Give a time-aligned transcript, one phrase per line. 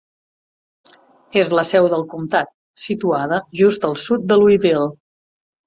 [1.41, 2.51] És la seu del comtat,
[2.87, 4.93] situada just al sud de Louisville.